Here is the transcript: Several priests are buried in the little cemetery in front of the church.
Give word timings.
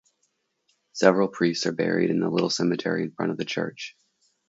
Several 0.93 1.27
priests 1.27 1.67
are 1.67 1.71
buried 1.71 2.09
in 2.09 2.21
the 2.21 2.27
little 2.31 2.49
cemetery 2.49 3.03
in 3.03 3.11
front 3.11 3.31
of 3.31 3.37
the 3.37 3.45
church. 3.45 3.95